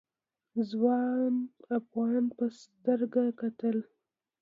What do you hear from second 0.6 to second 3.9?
ځوان افغان په سترګه کتل.